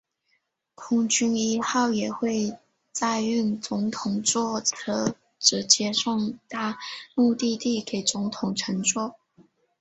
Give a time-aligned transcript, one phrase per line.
[0.73, 2.57] 空军一号也会
[2.91, 6.79] 载运总统座车直接送达
[7.13, 9.15] 目的地给总统乘坐。